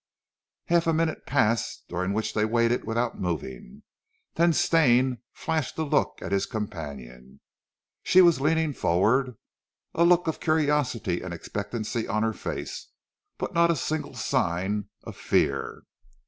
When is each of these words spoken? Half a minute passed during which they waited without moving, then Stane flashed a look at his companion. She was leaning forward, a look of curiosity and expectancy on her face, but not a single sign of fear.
Half 0.65 0.87
a 0.87 0.93
minute 0.93 1.27
passed 1.27 1.83
during 1.87 2.11
which 2.11 2.33
they 2.33 2.43
waited 2.43 2.85
without 2.85 3.21
moving, 3.21 3.83
then 4.33 4.51
Stane 4.51 5.19
flashed 5.31 5.77
a 5.77 5.83
look 5.83 6.17
at 6.23 6.31
his 6.31 6.47
companion. 6.47 7.39
She 8.01 8.19
was 8.19 8.41
leaning 8.41 8.73
forward, 8.73 9.35
a 9.93 10.03
look 10.03 10.27
of 10.27 10.39
curiosity 10.39 11.21
and 11.21 11.35
expectancy 11.35 12.07
on 12.07 12.23
her 12.23 12.33
face, 12.33 12.87
but 13.37 13.53
not 13.53 13.69
a 13.69 13.75
single 13.75 14.15
sign 14.15 14.89
of 15.03 15.15
fear. 15.17 15.83